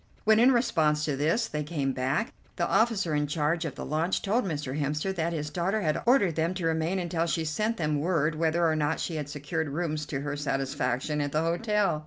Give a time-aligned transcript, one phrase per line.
[0.23, 4.23] When, in response to this, they came back, the officer in charge of the launch
[4.23, 4.81] told Mr.
[4.81, 8.65] Hemster that his daughter had ordered them to remain until she sent them word whether
[8.67, 11.99] or not she had secured rooms to her satisfaction at the hotel.